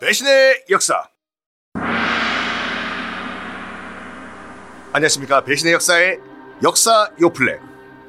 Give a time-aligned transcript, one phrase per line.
[0.00, 1.08] 배신의 역사.
[4.92, 5.44] 안녕하십니까.
[5.44, 6.18] 배신의 역사의
[6.62, 7.58] 역사 요플레.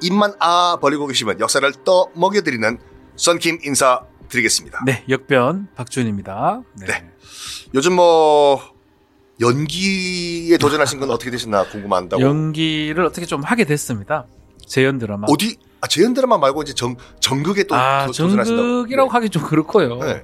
[0.01, 2.77] 입만 아 벌리고 계시면 역사를 떠 먹여드리는
[3.15, 4.81] 썬킴 인사 드리겠습니다.
[4.85, 6.63] 네, 역변 박준입니다.
[6.79, 6.85] 네.
[6.87, 7.11] 네.
[7.73, 8.59] 요즘 뭐
[9.39, 12.21] 연기에 도전하신 건 어떻게 되셨나 궁금한다고.
[12.21, 14.25] 연기를 어떻게 좀 하게 됐습니다.
[14.65, 15.27] 재연 드라마.
[15.29, 18.13] 어디 아 재연 드라마 말고 이제 정 정극에 또 아, 도.
[18.13, 19.97] 정극이라고 하기 좀 그렇고요.
[19.97, 20.23] 네.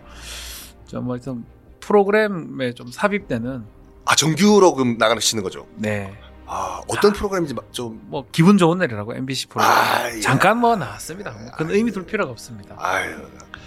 [0.87, 1.45] 좀뭐 좀
[1.81, 3.65] 프로그램에 좀 삽입되는
[4.05, 5.67] 아 정규로 그럼 나가시는 거죠.
[5.75, 6.17] 네.
[6.45, 7.99] 아 어떤 프로그램인지 막 좀.
[8.05, 10.21] 뭐 기분 좋은 날이라고 MBC 프로그램 아, 예.
[10.21, 11.31] 잠깐 뭐 나왔습니다.
[11.31, 12.77] 뭐 그건 의미 둘 필요가 없습니다.
[12.79, 13.17] 아유.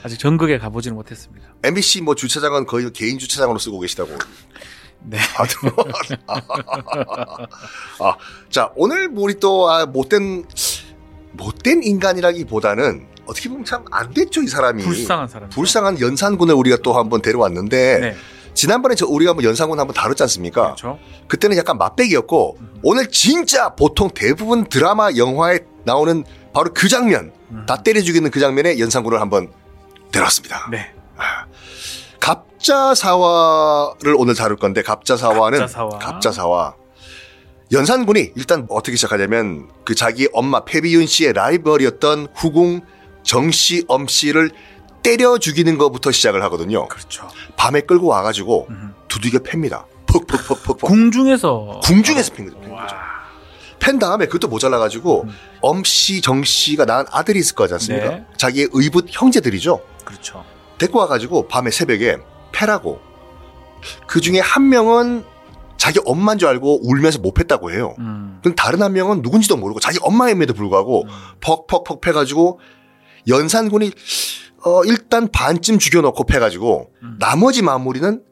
[0.02, 1.46] 아직 전극에 가보지는 못했습니다.
[1.62, 4.16] MBC 뭐 주차장은 거의 개인 주차장으로 쓰고 계시다고.
[5.04, 5.18] 네.
[8.01, 8.16] 아,
[8.48, 10.46] 자 오늘 뭐 우리 또 아, 못된
[11.32, 14.82] 못된 인간이라기보다는 어떻게 보면 참 안 됐죠 이 사람이.
[14.82, 15.48] 불쌍한 사람.
[15.50, 18.16] 불쌍한 연산군을 우리가 또 한번 데려왔는데 네.
[18.54, 20.62] 지난번에 저 우리가 한번 연산군 한번 다뤘지 않습니까?
[20.62, 20.98] 그렇죠.
[21.29, 22.74] 그때는 약간 맛배기였고 음.
[22.82, 27.64] 오늘 진짜 보통 대부분 드라마 영화에 나오는 바로 그 장면 음.
[27.66, 29.51] 다 때려 죽이는 그 장면에 연산군을 한번
[30.10, 30.68] 데려왔습니다.
[30.70, 30.92] 네.
[32.20, 35.98] 갑자사화를 오늘 다룰 건데 갑자사화는 갑자사화.
[35.98, 36.74] 갑자사화.
[37.73, 42.82] 연산군이 일단 어떻게 시작하냐면 그 자기 엄마 패비윤 씨의 라이벌이었던 후궁
[43.23, 44.51] 정씨 엄씨를
[45.02, 46.87] 때려 죽이는 것부터 시작을 하거든요.
[46.88, 47.26] 그렇죠.
[47.56, 48.95] 밤에 끌고 와가지고 음.
[49.09, 49.87] 두들겨 팹니다.
[50.06, 50.82] 퍽퍽퍽퍽.
[50.82, 52.60] 궁중에서 궁중에서 팬 거죠.
[52.60, 52.82] 팬 와.
[52.82, 52.96] 거죠.
[53.80, 55.30] 팬 다음에 그것도 모자라가지고 음.
[55.62, 58.09] 엄씨 정씨가 낳은 아들이 있을 거지 않습니까?
[58.10, 58.26] 네.
[58.36, 59.80] 자기의 의붓 형제들이죠.
[60.04, 60.45] 그렇죠.
[60.76, 62.18] 데리고 와가지고 밤에 새벽에
[62.52, 63.01] 패라고.
[64.06, 65.25] 그 중에 한 명은
[65.83, 67.97] 자기 엄마인 줄 알고 울면서 못 팼다고 해요.
[67.99, 68.38] 음.
[68.41, 71.09] 그럼 다른 한 명은 누군지도 모르고 자기 엄마임에도 불구하고 음.
[71.41, 72.61] 퍽퍽퍽 패가지고
[73.27, 73.91] 연산군이
[74.65, 77.16] 어 일단 반쯤 죽여놓고 패가지고 음.
[77.19, 78.22] 나머지 마무리는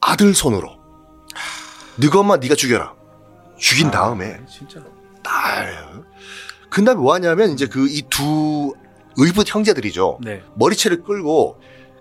[0.00, 0.78] 아들 손으로.
[1.96, 2.94] 너가 엄마 네가 죽여라.
[3.58, 4.80] 죽인 아, 다음에 진짜.
[5.20, 6.04] 딸.
[6.70, 8.72] 그 다음에 뭐 하냐면 이제 그 이 두
[9.16, 10.20] 의붓 형제들이죠.
[10.22, 10.44] 네.
[10.54, 11.58] 머리채를 끌고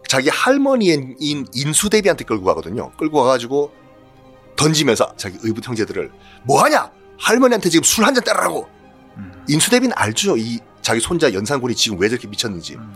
[0.08, 1.16] 자기 할머니인
[1.52, 2.92] 인수대비한테 끌고 가거든요.
[2.98, 3.81] 끌고 와가지고
[4.62, 6.12] 던지면서 자기 의붓 형제들을
[6.44, 6.92] 뭐하냐?
[7.20, 8.70] 할머니한테 지금 술 한 잔 따르라고.
[9.18, 9.44] 음.
[9.48, 10.38] 인수대비는 알죠.
[10.38, 12.76] 이 자기 손자 연산군이 지금 왜 저렇게 미쳤는지.
[12.76, 12.96] 음.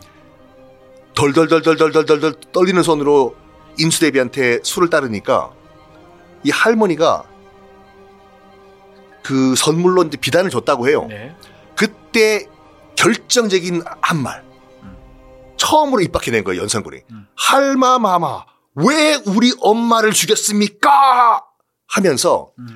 [1.15, 3.35] 덜덜덜덜덜덜덜 떨리는 손으로
[3.79, 5.51] 인수대비한테 술을 따르니까
[6.43, 7.23] 이 할머니가
[9.23, 11.05] 그 선물로 이제 비단을 줬다고 해요.
[11.09, 11.35] 네.
[11.75, 12.47] 그때
[12.95, 14.43] 결정적인 한 말.
[14.83, 14.95] 음.
[15.57, 17.01] 처음으로 입박해낸 거예요, 연산군이.
[17.11, 17.27] 음.
[17.35, 21.43] 할마마마, 왜 우리 엄마를 죽였습니까?
[21.95, 22.67] 하면서 음.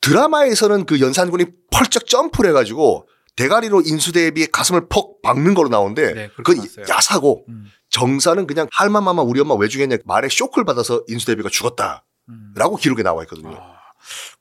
[0.00, 6.58] 드라마에서는 그 연산군이 펄쩍 점프를 해가지고 대가리로 인수대비의 가슴을 퍽 박는 걸로 나오는데 네, 그건
[6.58, 6.86] 봤어요.
[6.88, 7.66] 야사고 음.
[7.90, 12.76] 정사는 그냥 할마마마 우리 엄마 왜 죽였냐 말에 쇼크를 받아서 인수대비가 죽었다라고 음.
[12.78, 13.56] 기록에 나와 있거든요.
[13.56, 13.76] 아,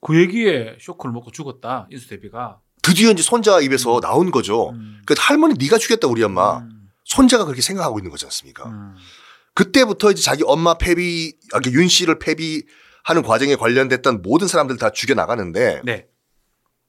[0.02, 2.60] 그 얘기에 쇼크를 먹고 죽었다 인수대비가.
[2.84, 4.70] 드디어 이제 손자 입에서 나온 거죠.
[4.72, 5.02] 음.
[5.06, 6.60] 그 할머니 네가 죽였다 우리 엄마.
[6.60, 6.90] 음.
[7.06, 8.66] 손자가 그렇게 생각하고 있는 거지 않습니까?
[8.70, 8.96] 음.
[9.56, 12.64] 그때부터 이제 자기 엄마 패비, 아, 그윤 씨를 패비
[13.04, 16.08] 하는 과정에 관련됐던 모든 사람들 다 죽여 나가는데 네.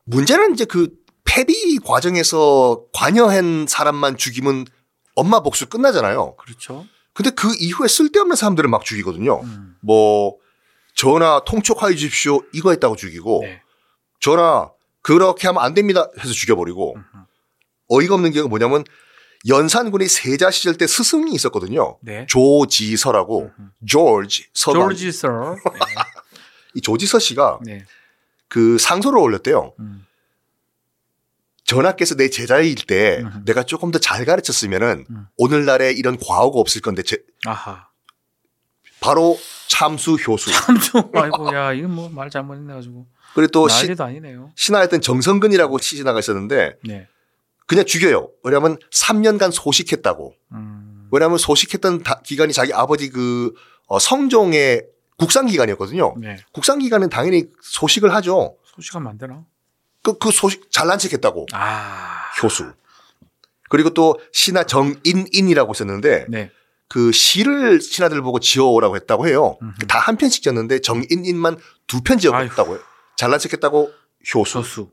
[0.04, 0.91] 문제는 이제 그
[1.25, 4.66] 패비 과정에서 관여한 사람만 죽이면
[5.16, 6.36] 엄마 복수 끝나잖아요.
[6.36, 6.86] 그렇죠.
[7.12, 9.41] 근데 그 이후에 쓸데없는 사람들을 막 죽이거든요.
[9.42, 9.76] 음.
[9.80, 10.36] 뭐
[10.94, 13.60] 전하 통촉하여 주십시오 이거 했다고 죽이고 네.
[14.20, 14.70] 전하
[15.02, 17.25] 그렇게 하면 안 됩니다 해서 죽여버리고 음흠.
[17.88, 18.84] 어이가 없는 경우가 뭐냐면
[19.47, 21.99] 연산군이 세자 시절 때 스승이 있었거든요.
[22.00, 22.27] 네.
[22.28, 23.50] 조지서라고.
[23.87, 25.56] 조지 서가 조지 서.
[26.75, 27.78] 이 조지서 씨가 네.
[27.78, 27.84] 네.
[28.49, 29.75] 그 상소를 올렸대요.
[29.81, 30.06] 음.
[31.65, 33.44] 전하께서 내 제자일 때 음흠.
[33.47, 35.27] 내가 조금 더 잘 가르쳤으면은 음.
[35.37, 37.88] 오늘날에 이런 과오가 없을 건데 제- 아하.
[39.00, 39.38] 바로
[39.69, 40.50] 참수 효수.
[40.53, 44.53] 참좀 아이고 야 이건 뭐 말 잘못했네 가지고 그리고 또 시, 아니네요.
[44.56, 47.09] 신하였던 정성근이라고 시신하가 있었는데 네.
[47.66, 48.30] 그냥 죽여요.
[48.42, 50.34] 왜냐하면 3년간 소식했다고.
[50.52, 51.08] 음.
[51.11, 53.52] 왜냐하면 소식했던 다- 기간이 자기 아버지 그
[53.87, 56.14] 어, 성종의 국상 기간이었거든요.
[56.19, 56.37] 네.
[56.52, 58.56] 국상 기간은 당연히 소식을 하죠.
[58.75, 59.44] 소식하면 만드나?
[60.02, 62.25] 그, 그 소식 잘난 척했다고 아.
[62.43, 62.72] 효수.
[63.70, 66.50] 그리고 또 신하 정인인이라고 있었는데 네.
[66.88, 69.56] 그 시를 신하들 보고 지어오라고 했다고 해요.
[69.88, 71.56] 다 한 편씩 지었는데 정인인만
[71.87, 72.81] 두 편 지었다고 해요.
[73.16, 73.90] 잘난 척했다고
[74.34, 74.52] 효수.
[74.62, 74.90] 소수.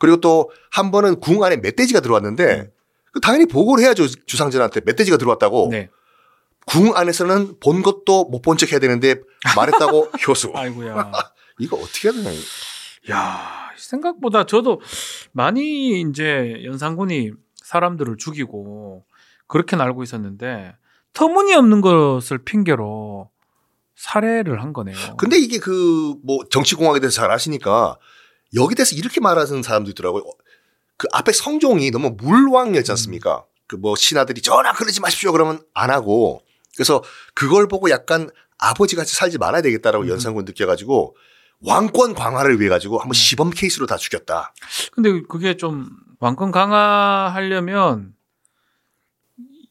[0.00, 2.72] 그리고 또 한 번은 궁 안에 멧돼지가 들어왔는데
[3.12, 5.68] 그 당연히 보고를 해야죠 주상전한테 멧돼지가 들어왔다고.
[5.70, 5.88] 네.
[6.66, 9.16] 궁 안에서는 본 것도 못 본 척 해야 되는데
[9.56, 10.52] 말했다고 효수.
[10.54, 11.12] 아이고야.
[11.60, 12.30] 이거 어떻게 해야 되나?
[13.10, 14.80] 야, 생각보다 저도
[15.32, 19.04] 많이 이제 연산군이 사람들을 죽이고
[19.46, 20.74] 그렇게 알고 있었는데
[21.12, 23.30] 터무니없는 것을 핑계로
[23.96, 24.96] 살해를 한 거네요.
[25.18, 27.98] 근데 이게 그 뭐 정치공학에 대해서 잘 아시니까
[28.54, 30.22] 여기 대해서 이렇게 말하는 사람도 있더라고요.
[30.22, 30.30] 어,
[30.96, 33.44] 그 앞에 성종이 너무 물왕이었지 않습니까?
[33.66, 36.42] 그 뭐 신하들이 전하 그러지 마십시오 그러면 안 하고
[36.74, 37.02] 그래서
[37.34, 40.08] 그걸 보고 약간 아버지 같이 살지 말아야 되겠다라고 음.
[40.10, 41.16] 연산군 느껴가지고
[41.62, 43.12] 왕권 강화를 위해 가지고 한번 음.
[43.14, 44.52] 시범 케이스로 다 죽였다.
[44.92, 45.88] 근데 그게 좀
[46.18, 48.14] 왕권 강화하려면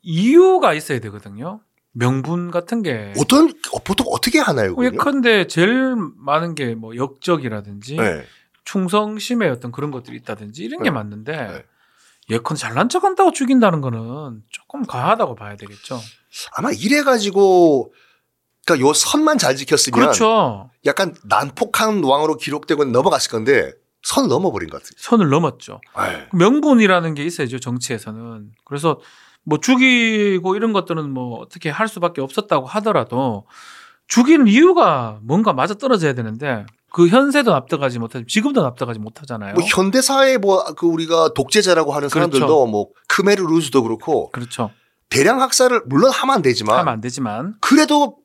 [0.02, 1.62] 이유가 있어야 되거든요.
[1.92, 3.14] 명분 같은 게.
[3.18, 4.70] 어떤 어, 보통 어떻게 하나요?
[4.76, 4.92] 그거요?
[4.94, 8.24] 예컨대 제일 많은 게 뭐 역적이라든지 네.
[8.70, 10.94] 충성심의 어떤 그런 것들이 있다든지 이런 게 네.
[10.94, 11.66] 맞는데 네.
[12.30, 16.00] 예컨 잘난 척한다고 죽인다는 거는 조금 과하다고 봐야 되겠죠.
[16.54, 17.92] 아마 이래 가지고
[18.66, 20.70] 그러니까 요 선만 잘 지켰으면 그렇죠.
[20.86, 23.74] 약간 난폭한 왕으로 기록되고 넘어갔을 건데
[24.04, 24.92] 선 넘어버린 것 같아요.
[24.98, 25.82] 선을 넘었죠.
[25.94, 26.20] 아유.
[26.34, 28.52] 명분이라는 게 있어야죠 정치에서는.
[28.66, 29.00] 그래서
[29.44, 33.48] 뭐 죽이고 이런 것들은 뭐 어떻게 할 수밖에 없었다고 하더라도
[34.08, 39.54] 죽이는 이유가 뭔가 맞아 떨어져야 되는데 그 현세도 납득하지 못하지 지금도 납득하지 못하잖아요.
[39.54, 42.66] 뭐 현대사에 뭐그 우리가 독재자라고 하는 사람들도 그렇죠.
[42.68, 44.72] 뭐 크메르 루즈도 그렇고 그렇죠.
[45.10, 48.18] 대량 학살을 물론 하면 안 되지만 하면 안 되지만 그래도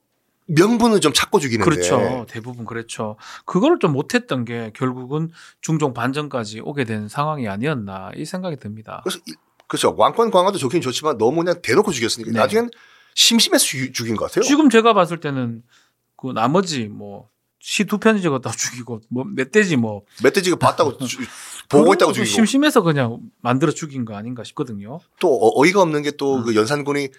[0.47, 2.25] 명분은 좀 찾고 죽이는데 그렇죠.
[2.29, 3.17] 대부분 그렇죠.
[3.45, 5.29] 그거를 좀 못했던 게 결국은
[5.61, 9.01] 중종 반전까지 오게 된 상황이 아니었나 이 생각이 듭니다.
[9.03, 9.33] 그래서 이-
[9.67, 12.37] 그렇죠 왕권 강화도 좋긴 좋지만 너무 그냥 대놓고 죽였으니까 네.
[12.37, 12.69] 나중엔
[13.15, 14.43] 심심해서 죽- 죽인 것 같아요.
[14.43, 15.63] 지금 제가 봤을 때는
[16.17, 17.29] 그 나머지 뭐
[17.67, 21.17] 시 두 편지 적었다 죽이고 뭐 멧돼지 뭐 멧돼지가 봤다고 주-
[21.67, 24.99] 보고 있다고 죽이고 심심해서 그냥 만들어 죽인 거 아닌가 싶거든요.
[25.19, 26.55] 또 어- 어이가 없는 게 또그 음.
[26.55, 27.09] 연산군이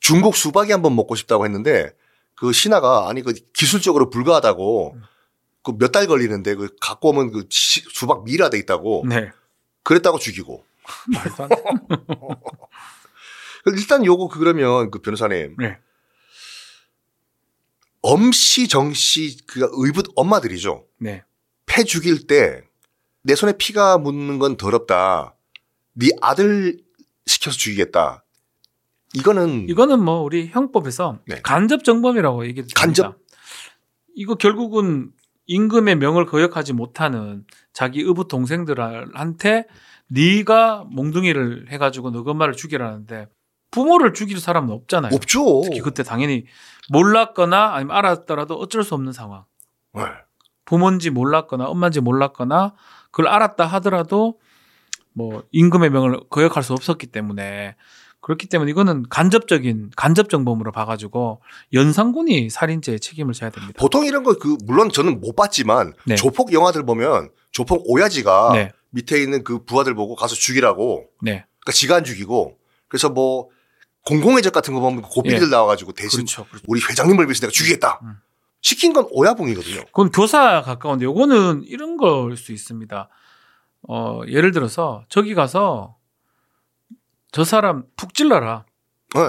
[0.00, 1.92] 중국 수박이 한번 먹고 싶다고 했는데
[2.34, 5.02] 그 신하가 아니 그 기술적으로 불가하다고 음.
[5.62, 9.30] 그몇 달 걸리는데 그 갖고 오면 그 시- 수박 미라 돼 있다고 네.
[9.84, 10.64] 그랬다고 죽이고
[11.14, 11.56] 말도 안 돼.
[13.66, 15.78] 일단 요거 그러면 그 변호사님 네.
[18.02, 21.22] 엄씨 정씨 그 의붓 엄마들이죠 네.
[21.66, 22.62] 패 죽일 때
[23.22, 25.36] 내 손에 피가 묻는 건 더럽다
[25.92, 26.78] 네 아들
[27.26, 28.24] 시켜서 죽이겠다
[29.14, 31.40] 이거는 이거는 뭐 우리 형법에서 네.
[31.42, 32.80] 간접 정범이라고 얘기합니다.
[32.80, 33.18] 간접?
[34.14, 35.12] 이거 결국은
[35.46, 39.66] 임금의 명을 거역하지 못하는 자기 의붓 동생들한테
[40.08, 43.26] 네가 몽둥이를 해가지고 너그 엄마를 죽이라는데
[43.72, 45.12] 부모를 죽일 사람은 없잖아요.
[45.14, 46.44] 없죠 특히 그때 당연히
[46.90, 49.44] 몰랐거나 아니면 알았더라도 어쩔 수 없는 상황.
[49.94, 50.02] 네.
[50.64, 52.74] 부모인지 몰랐거나 엄마인지 몰랐거나
[53.10, 54.38] 그걸 알았다 하더라도
[55.14, 57.74] 뭐 임금의 명을 거역할 수 없었기 때문에
[58.20, 61.42] 그렇기 때문에 이거는 간접적인 간접 정범으로 봐가지고
[61.72, 63.74] 연산군이 살인죄의 책임을 져야 됩니다.
[63.78, 66.14] 보통 이런 거 그 물론 저는 못 봤지만 네.
[66.14, 71.72] 조폭 영화들 보면 조폭 오야지가 네, 밑에 있는 그 부하들 보고 가서 죽이라고 네, 그러니까
[71.72, 72.56] 지가 안 죽이고
[72.88, 73.48] 그래서 뭐
[74.04, 75.50] 공공의 적 같은 거 보면 고삐들 예.
[75.50, 76.44] 나와가지고 대신 그렇죠.
[76.46, 76.64] 그렇죠.
[76.68, 78.16] 우리 회장님을 위해서 내가 죽이겠다 음.
[78.60, 79.84] 시킨 건 오야봉이거든요.
[79.86, 83.08] 그건 교사 가까운데 요거는 이런 걸 수 있습니다.
[83.88, 85.96] 어 예를 들어서 저기 가서
[87.32, 88.64] 저 사람 푹 찔러라.
[89.14, 89.20] 네.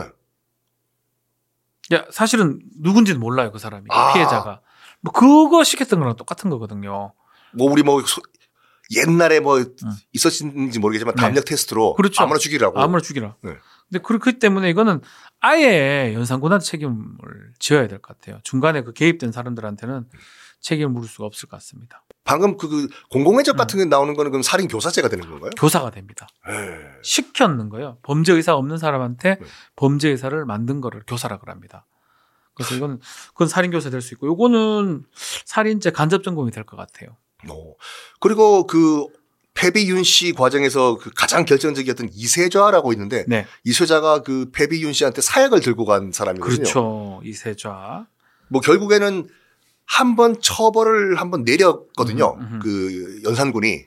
[1.96, 4.14] 야 사실은 누군지는 몰라요 그 사람이 아.
[4.14, 4.62] 피해자가.
[5.02, 7.14] 뭐 그거 시켰던 거랑 똑같은 거거든요.
[7.54, 8.22] 뭐 우리 뭐 소-
[8.96, 9.64] 옛날에 뭐
[10.14, 11.22] 있었는지 모르겠지만 네.
[11.22, 12.24] 담력 테스트로 그렇죠.
[12.24, 12.80] 아무나 죽이라고.
[12.80, 13.36] 아무나 죽이라.
[13.42, 13.56] 네.
[13.94, 15.02] 근데 그렇기 때문에 이거는
[15.40, 17.06] 아예 연산군한테 책임을
[17.60, 18.40] 지어야 될 것 같아요.
[18.44, 20.10] 중간에 그 개입된 사람들한테는
[20.62, 22.04] 책임을 물을 수가 없을 것 같습니다.
[22.24, 23.58] 방금 그, 그 공공의 적 음.
[23.58, 25.52] 같은 게 나오는 거는 그럼 살인 교사죄가 되는 건가요?
[25.60, 26.28] 교사가 됩니다.
[26.48, 26.56] 에이.
[27.04, 28.00] 시켰는 거예요.
[28.02, 29.46] 범죄 의사가 없는 사람한테 네.
[29.76, 31.86] 범죄 의사를 만든 거를 교사라 그럽니다.
[32.56, 35.06] 그래서 이거는 그건 살인 교사 될 수 있고 요거는
[35.46, 37.18] 살인죄 간접 전공이 될 것 같아요.
[37.50, 37.74] 어.
[38.20, 39.06] 그리고 그
[39.56, 43.46] 패비윤 씨 과정에서 그 가장 결정적이었던 이세좌라고 있는데 네.
[43.64, 46.56] 이세좌가 그 패비윤 씨한테 사약을 들고 간 사람이거든요.
[46.58, 47.22] 그렇죠.
[47.24, 48.08] 이세좌.
[48.50, 49.28] 뭐 결국에는
[49.86, 52.36] 한 번 처벌을 한 번 내렸거든요.
[52.36, 52.60] 음, 음, 음.
[52.64, 53.86] 그 연산군이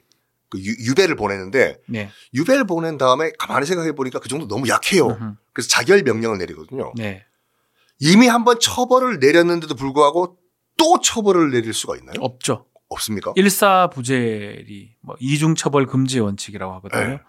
[0.49, 2.11] 그 유, 배를 보내는데 네.
[2.35, 5.06] 유배를 보낸 다음에 가만히 생각해 보니까 그 정도 너무 약해요.
[5.08, 5.35] 음흠.
[5.52, 6.92] 그래서 자결 명령을 내리거든요.
[6.96, 7.25] 네.
[7.99, 10.37] 이미 한 번 처벌을 내렸는데도 불구하고
[10.76, 12.16] 또 처벌을 내릴 수가 있나요?
[12.20, 12.66] 없죠.
[12.88, 13.33] 없습니까?
[13.37, 17.07] 일사부재리 뭐 이중 처벌 금지 원칙이라고 하거든요.
[17.09, 17.21] 네.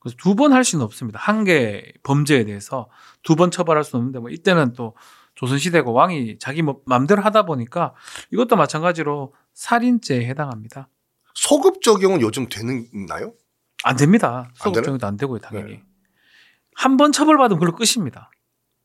[0.00, 1.18] 그래서 두 번 할 수는 없습니다.
[1.18, 2.88] 한 개 범죄에 대해서
[3.22, 4.94] 두 번 처벌할 수는 없는데 뭐 이때는 또
[5.34, 7.94] 조선 시대고 왕이 자기 뭐 맘대로 하다 보니까
[8.30, 10.88] 이것도 마찬가지로 살인죄에 해당합니다.
[11.34, 13.34] 소급 적용은 요즘 되나요?
[13.82, 14.28] 안 됩니다.
[14.28, 14.50] 안 되나?
[14.54, 15.72] 소급적용도 안 되고요, 당연히.
[15.72, 15.82] 네.
[16.76, 18.30] 한번 처벌받으면 그걸로 끝입니다.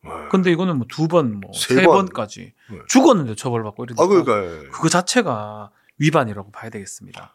[0.03, 0.09] 네.
[0.31, 1.83] 근데 이거는 뭐 두 번, 뭐 세.
[1.83, 2.79] 번까지 네.
[2.87, 7.33] 죽었는데 처벌받고 이러니까 아 그러니까 그거 자체가 위반이라고 봐야 되겠습니다.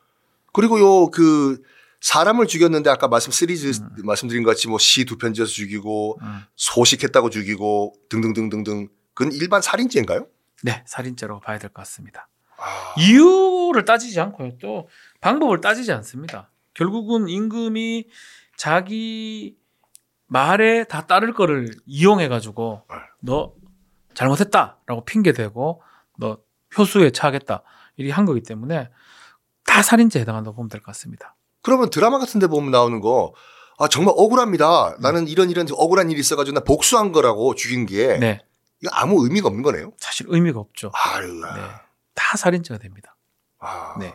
[0.53, 1.61] 그리고 요 그
[2.01, 4.05] 사람을 죽였는데 아까 말씀 시리즈 음.
[4.05, 6.41] 말씀드린 것 같이 뭐 시 두 편지에서 죽이고 음.
[6.57, 10.27] 소식했다고 죽이고 등등등등등 그건 일반 살인죄인가요?
[10.63, 12.29] 네, 살인죄로 봐야 될 것 같습니다.
[12.59, 14.59] 아, 이유를 따지지 않고요.
[14.59, 14.89] 또
[15.23, 16.51] 방법을 따지지 않습니다.
[16.75, 18.09] 결국은 임금이
[18.57, 19.57] 자기
[20.27, 22.97] 말에 다 따를 거를 이용해 가지고 네.
[23.21, 23.55] 너
[24.15, 25.83] 잘못했다라고 핑계 대고
[26.19, 26.39] 너
[26.77, 27.63] 효수에 처하겠다
[27.97, 28.91] 이렇게 한 거기 때문에
[29.67, 31.37] 다 살인죄에 해당한다고 보면 될 것 같습니다.
[31.63, 33.35] 그러면 드라마 같은 데 보면 나오는 거
[33.79, 34.97] 아, 정말 억울합니다.
[35.01, 38.41] 나는 이런 이런 억울한 일이 있어가지고 나 복수한 거라고 죽인 게 네,
[38.81, 39.93] 이거 아무 의미가 없는 거네요.
[39.99, 40.93] 사실 의미가 없죠.
[40.95, 41.61] 아유, 네,
[42.15, 43.17] 다 살인죄가 됩니다.
[43.59, 44.13] 아, 네.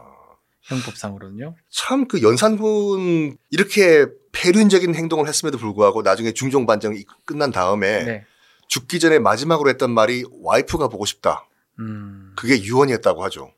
[0.62, 1.56] 형법상으로는요.
[1.72, 8.26] 참 그 연산군 이렇게 폐륜적인 행동을 했음에도 불구하고 나중에 중종 반정이 끝난 다음에 네.
[8.68, 11.48] 죽기 전에 마지막으로 했던 말이 와이프가 보고 싶다.
[11.80, 13.52] 음, 그게 유언이었다고 하죠.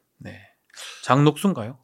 [1.02, 1.06] 네.
[1.06, 1.78] 장녹수인가요?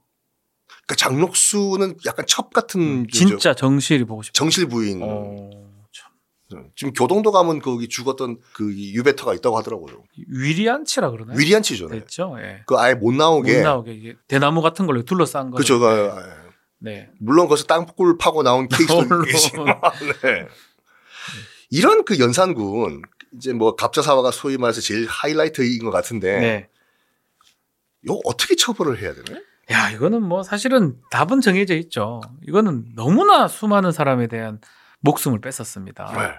[0.86, 4.34] 그러니까 장록수는 약간 첩 같은 그 진짜 정실이 보고 싶어.
[4.34, 5.02] 정실 부인.
[5.04, 5.50] 어,
[6.50, 6.70] 참.
[6.76, 10.04] 지금 교동도 가면 거기 죽었던 그 유배터가 있다고 하더라고요.
[10.30, 11.38] 위리안치라 그러나요?
[11.38, 11.90] 위리안치죠.
[11.90, 12.00] 네.
[12.00, 12.38] 됐죠.
[12.40, 12.64] 예.
[12.66, 13.58] 그 아예 못 나오게.
[13.58, 15.58] 못 나오게 대나무 같은 걸로 둘러싼 거.
[15.58, 15.80] 그죠.
[16.80, 17.10] 네.
[17.20, 19.24] 물론 거기서 땅굴 파고 나온 케이스도.
[19.26, 19.66] 계시지만,
[20.24, 20.48] 네.
[21.70, 23.02] 이런 그 연산군
[23.36, 26.70] 이제 뭐 갑자사화가 소위 말해서 제일 하이라이트인 것 같은데 네.
[28.08, 29.44] 이거 어떻게 처벌을 해야 되나요?
[29.72, 32.22] 야, 이거는 뭐 사실은 답은 정해져 있죠.
[32.48, 34.62] 이거는 너무나 수많은 사람에 대한
[35.02, 36.14] 목숨을 뺐었습니다.
[36.16, 36.34] 네.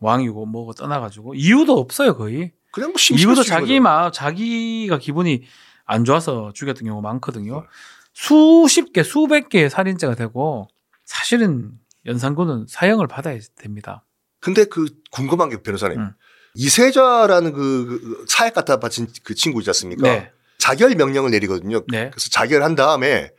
[0.00, 2.52] 왕이고 뭐고 떠나가지고 이유도 없어요 거의.
[2.72, 3.80] 그냥 뭐 이유도 자기.
[3.80, 5.44] 마 자기가 기분이
[5.86, 7.60] 안 좋아서 죽였던 경우가 많거든요.
[7.62, 7.66] 네.
[8.12, 10.68] 수십 개, 수백 개의 살인죄가 되고
[11.04, 11.72] 사실은
[12.06, 14.04] 연산군은 사형을 받아야 됩니다.
[14.40, 16.12] 근데 그 궁금한 게 변호사님 음.
[16.54, 20.02] 이세자라는 그, 그 사약 갖다 바친 그 친구 있지 않습니까?
[20.02, 20.32] 네,
[20.64, 21.82] 자결 명령을 내리거든요.
[21.88, 23.30] 네, 그래서 자결한 다음에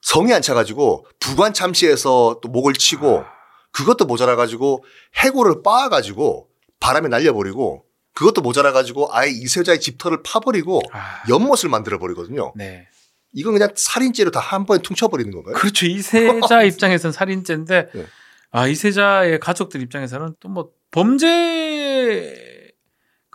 [0.00, 3.26] 성이 안 차가지고 부관 참시해서 또 목을 치고 아.
[3.72, 4.82] 그것도 모자라가지고
[5.16, 6.48] 해골을 빻아가지고
[6.80, 12.54] 바람에 날려버리고 그것도 모자라가지고 아예 이세자의 집터를 파버리고 아, 연못을 만들어버리거든요.
[12.56, 12.88] 네.
[13.34, 15.54] 이건 그냥 살인죄로 다 한 번에 퉁쳐버리는 건가요?
[15.56, 15.84] 그렇죠.
[15.84, 18.06] 이세자 입장에서는 살인죄인데, 네.
[18.50, 22.32] 아 이세자의 가족들 입장에서는 또 뭐 범죄가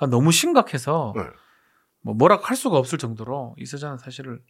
[0.09, 1.21] 너무 심각해서 네.
[2.01, 4.41] 뭐 뭐라 할 수가 없을 정도로 이세자는 사실을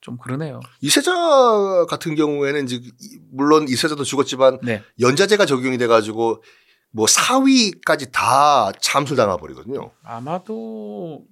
[0.00, 0.60] 좀 그러네요.
[0.80, 6.42] 이세자 같은 경우에는 이제 이- 물론 이세자도 죽었지만 네, 연자제가 적용이 돼가지고
[6.90, 9.90] 뭐 사위까지 다 참수당해 버리거든요.
[10.02, 11.26] 아마도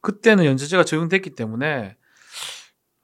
[0.00, 1.96] 그때는 연쇄제가 적용됐기 때문에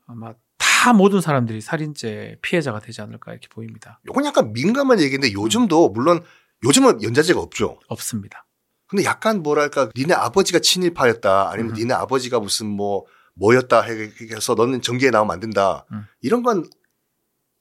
[0.06, 4.00] 아마 다 모든 사람들이 살인죄 피해자가 되지 않을까 이렇게 보입니다.
[4.08, 6.22] 요건 약간 민감한 얘기인데 요즘도 물론
[6.64, 7.78] 요즘은 연자제가 없죠.
[7.88, 8.45] 없습니다.
[8.88, 11.74] 근데 약간 뭐랄까 니네 아버지가 친일파였다 아니면 음.
[11.74, 16.06] 니네 아버지가 무슨 뭐 뭐였다 해- 해서 너는 전기에 나오면 안 된다 음.
[16.22, 16.64] 이런 건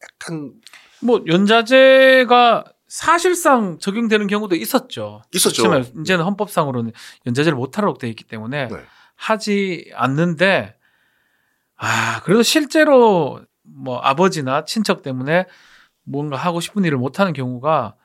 [0.03, 0.53] 약간
[1.01, 5.24] 뭐 연자제가 사실상 적용되는 경우도 있었죠.
[5.34, 5.63] 있었죠.
[5.63, 6.91] 그렇지만 이제는 헌법상으로는
[7.25, 8.75] 연자제를 못하도록 되어 있기 때문에 네.
[9.15, 10.75] 하지 않는데
[11.77, 15.46] 아 그래도 실제로 뭐 아버지나 친척 때문에
[16.03, 17.96] 뭔가 하고 싶은 일을 못하는 경우가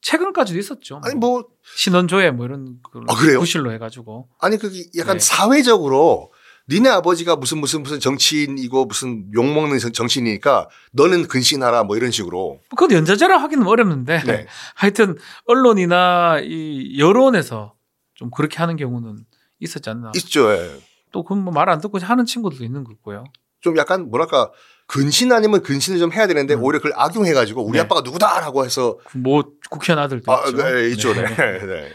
[0.00, 1.00] 최근까지도 있었죠.
[1.04, 1.44] 아니 뭐
[1.76, 3.38] 신원조회 뭐 이런 그 아, 그래요?
[3.40, 5.24] 구실로 해가지고 아니 그게 약간 네.
[5.24, 6.32] 사회적으로
[6.68, 12.10] 니네 아버지가 무슨 무슨 무슨 정치인이고 무슨 욕 먹는 정- 정치인이니까 너는 근신하라 뭐 이런
[12.10, 14.46] 식으로 그것도 연자제라 하기는 어렵는데 네.
[14.74, 15.16] 하여튼
[15.46, 17.74] 언론이나 이 여론에서
[18.14, 19.24] 좀 그렇게 하는 경우는
[19.60, 20.12] 있었지 않나.
[20.16, 20.50] 있죠.
[20.52, 20.80] 예.
[21.12, 23.24] 또 그건 뭐 말 안 듣고 하는 친구들도 있는 거고요.
[23.60, 24.50] 좀 약간 뭐랄까
[24.86, 26.62] 근신 아니면 근신을 좀 해야 되는데 음.
[26.62, 27.80] 오히려 그걸 악용해가지고 우리 네.
[27.84, 30.56] 아빠가 누구다라고 해서 뭐 국회의원 아들도 아, 있죠.
[30.62, 31.14] 네, 있죠.
[31.14, 31.22] 네.
[31.66, 31.92] 네.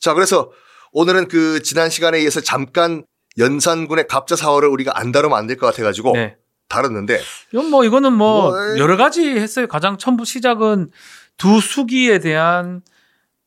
[0.00, 0.50] 자, 그래서
[0.92, 3.04] 오늘은 그 지난 시간에 이어서 잠깐
[3.38, 6.36] 연산군의 갑자 사화를 우리가 안 다루면 안 될 것 같아가지고 네.
[6.68, 7.20] 다뤘는데
[7.52, 9.66] 이건 뭐 이거는 뭐 뭐, 여러 가지 했어요.
[9.68, 10.90] 가장 처음 시작은
[11.36, 12.82] 두 수기에 대한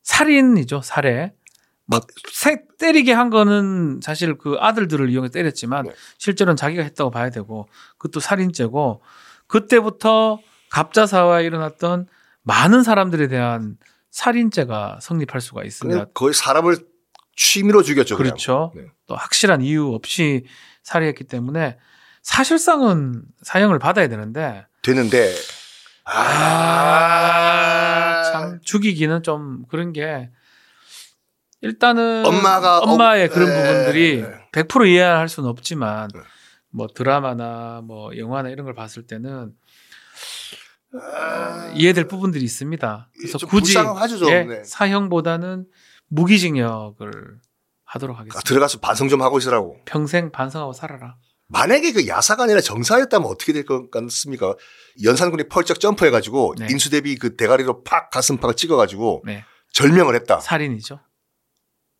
[0.02, 0.80] 살인이죠.
[0.82, 1.32] 살해.
[1.86, 2.00] 뭐
[2.32, 5.92] 새, 때리게 한 거는 사실 그 아들들을 이용해 때렸지만 네.
[6.18, 9.02] 실제로는 자기가 했다고 봐야 되고 그것도 살인죄고
[9.46, 10.38] 그때부터
[10.70, 12.06] 갑자사화에 일어났던
[12.42, 13.76] 많은 사람들에 대한
[14.10, 16.06] 살인죄가 성립할 수가 있습니다.
[16.14, 16.76] 거의 사람을
[17.36, 18.16] 취미로 죽였죠.
[18.16, 18.72] 그렇죠.
[18.74, 18.86] 네.
[19.06, 20.46] 또 확실한 이유 없이
[20.82, 21.78] 살해했기 때문에
[22.22, 25.34] 사실상은 사형을 받아야 되는데 되는데
[26.04, 27.42] 아,
[28.32, 30.30] 참 죽이기는 좀 그런 게
[31.64, 33.62] 일단은 엄마가 엄마의 어- 그런 네.
[33.62, 36.20] 부분들이 100% 이해할 수는 없지만 네.
[36.70, 39.52] 뭐 드라마나 뭐 영화나 이런 걸 봤을 때는
[40.92, 43.08] 아, 이해될 부분들이 있습니다.
[43.18, 43.74] 그래서 좀 굳이.
[44.28, 44.62] 예, 네.
[44.64, 45.66] 사형보다는
[46.08, 47.10] 무기징역을
[47.84, 48.40] 하도록 아, 하겠습니다.
[48.46, 49.78] 들어가서 반성 좀 하고 있으라고.
[49.86, 51.16] 평생 반성하고 살아라.
[51.48, 54.54] 만약에 그 야사가 아니라 정사였다면 어떻게 될 것 같습니까?
[55.02, 56.66] 연산군이 펄쩍 점프해가지고 네.
[56.70, 59.44] 인수대비 그 대가리로 팍 가슴팍을 찍어가지고 네.
[59.72, 60.38] 절명을 했다.
[60.40, 61.00] 살인이죠.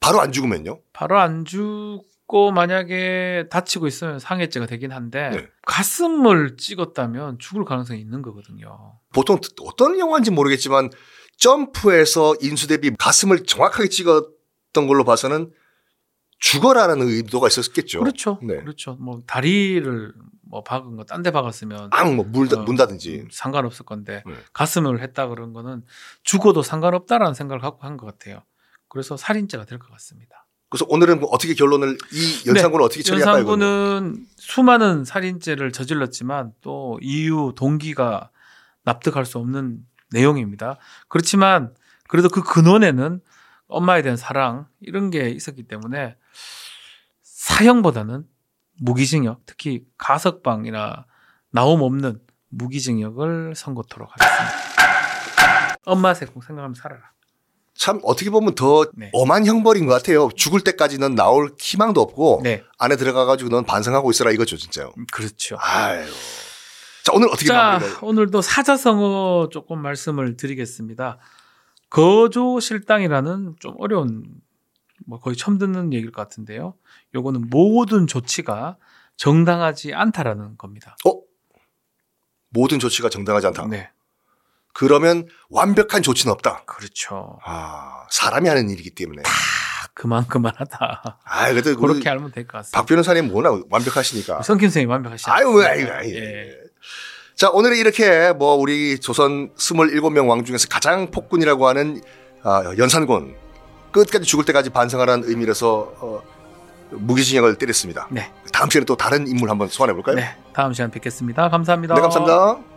[0.05, 0.81] 바로 안 죽으면요?
[0.93, 5.49] 바로 안 죽고 만약에 다치고 있으면 상해죄가 되긴 한데 네.
[5.67, 8.99] 가슴을 찍었다면 죽을 가능성이 있는 거거든요.
[9.13, 10.91] 보통 어떤 영화인지 모르겠지만
[11.39, 15.53] 점프해서 인수 대비 가슴을 정확하게 찍었던 걸로 봐서는
[16.39, 18.01] 죽어라라는 의도가 있었겠죠.
[18.01, 18.39] 그렇죠.
[18.43, 18.59] 네.
[18.59, 18.97] 그렇죠.
[19.01, 20.13] 뭐 다리를
[20.47, 23.21] 뭐 박은 거 딴 데 박았으면 앙뭐 물다 어, 문다든지.
[23.21, 24.35] 음, 상관없을 건데 네.
[24.53, 25.83] 가슴을 했다 그런 거는
[26.23, 28.43] 죽어도 상관없다라는 생각을 갖고 한 것 같아요.
[28.95, 30.47] 그래서 살인죄가 될 것 같습니다.
[30.71, 33.35] 그래서 오늘은 뭐 어떻게 결론을 이 연산군을 어떻게 처리할까요?
[33.35, 33.41] 네.
[33.51, 38.31] 연산군은 수많은 살인죄를 저질렀지만 또 이유 동기가
[38.85, 39.81] 납득할 수 없는
[40.13, 40.79] 내용입니다.
[41.09, 41.75] 그렇지만
[42.09, 43.21] 그래도 그 근원에는
[43.67, 46.17] 엄마에 대한 사랑 이런 게 있었기 때문에
[47.25, 48.25] 사형보다는
[48.81, 51.07] 무기징역, 특히 가석방이나
[51.51, 52.21] 나옴 없는
[52.51, 55.79] 무기징역을 선고토록 하겠습니다.
[55.85, 57.14] 엄마 생각 생각하면 살아라.
[57.77, 59.11] 참 어떻게 보면 더 네.
[59.13, 60.29] 엄한 형벌인 것 같아요.
[60.37, 64.93] 죽을 때까지는 나올 희망도 없고 네, 안에 들어가가지고 넌 반성하고 있어라 이거죠 진짜요.
[65.13, 65.57] 그렇죠.
[65.61, 66.07] 아유.
[67.03, 67.81] 자 오늘 어떻게 자?
[68.01, 71.19] 오늘도 사자성어 조금 말씀을 드리겠습니다.
[71.91, 74.25] 거조 실당이라는 좀 어려운
[75.07, 76.75] 뭐 거의 처음 듣는 얘기일 것 같은데요.
[77.15, 78.77] 요거는 모든 조치가
[79.17, 80.97] 정당하지 않다라는 겁니다.
[81.07, 81.21] 어?
[82.51, 83.67] 모든 조치가 정당하지 않다.
[83.67, 83.91] 네.
[84.75, 86.65] 그러면 완벽한 조치는 없다.
[86.67, 87.39] 그렇죠.
[87.45, 89.23] 아 사람이 하는 일이기 때문에.
[89.23, 89.31] 다
[89.95, 91.19] 그만 그만하다.
[91.25, 92.79] 아 그래도 우리 그렇게 알면 될 것 같습니다.
[92.81, 94.43] 박 변호사님 워낙 완벽하시니까.
[94.43, 95.31] 성김 선생님 완벽하시죠?
[95.31, 96.15] 아유, 아유, 아유.
[96.17, 96.51] 예.
[97.37, 102.01] 자, 오늘은 이렇게 뭐 우리 조선 27명 왕 중에서 가장 폭군이라고 하는
[102.43, 103.37] 아, 연산군
[103.93, 106.23] 끝까지 죽을 때까지 반성하라는 의미로서 어,
[106.91, 108.09] 무기징역을 때렸습니다.
[108.11, 108.31] 네.
[108.53, 110.17] 다음 시간에 또 다른 인물 한번 소환해 볼까요?
[110.17, 110.37] 네.
[110.53, 111.49] 다음 시간 뵙겠습니다.
[111.49, 111.95] 감사합니다.
[111.95, 112.74] 네, 감사합니다.